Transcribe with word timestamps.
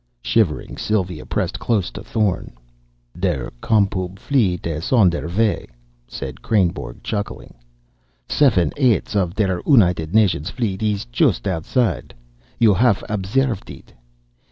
Shivering, 0.23 0.77
Sylva 0.77 1.27
pressed 1.27 1.59
close 1.59 1.91
to 1.91 2.03
Thorn. 2.03 2.53
"Der 3.15 3.51
Com 3.61 3.85
Pub 3.85 4.17
fleet 4.17 4.65
is 4.65 4.91
on 4.91 5.11
der 5.11 5.27
way," 5.27 5.67
said 6.07 6.41
Kreynborg, 6.41 7.03
chuckling. 7.03 7.53
"Sefen 8.27 8.73
eights 8.77 9.15
of 9.15 9.35
der 9.35 9.61
United 9.67 10.15
Nations 10.15 10.49
fleet 10.49 10.81
is 10.81 11.05
just 11.05 11.47
outside. 11.47 12.15
You 12.57 12.73
haff 12.73 13.03
observed 13.09 13.69
it. 13.69 13.93